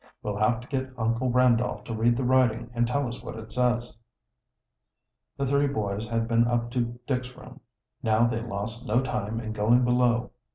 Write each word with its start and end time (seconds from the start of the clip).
"We'll 0.23 0.37
have 0.37 0.61
to 0.61 0.67
get 0.67 0.89
Uncle 0.97 1.29
Randolph 1.29 1.83
to 1.83 1.93
read 1.93 2.17
the 2.17 2.23
writing 2.23 2.71
and 2.73 2.87
tell 2.87 3.07
us 3.07 3.21
what 3.21 3.35
it 3.35 3.53
says." 3.53 3.99
The 5.37 5.45
three 5.45 5.67
boys 5.67 6.07
had 6.07 6.27
been 6.27 6.47
up 6.47 6.71
to 6.71 6.97
Dick's 7.05 7.35
room. 7.37 7.59
Now 8.01 8.25
they 8.25 8.41
lost 8.41 8.87
no 8.87 9.03
time 9.03 9.39
in 9.39 9.53
going 9.53 9.83
below. 9.85 10.31